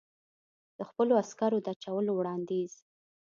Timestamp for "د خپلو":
0.77-1.13